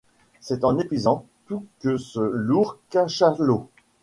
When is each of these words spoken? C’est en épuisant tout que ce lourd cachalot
C’est 0.39 0.63
en 0.63 0.79
épuisant 0.79 1.27
tout 1.45 1.63
que 1.79 1.97
ce 1.97 2.19
lourd 2.21 2.79
cachalot 2.89 3.69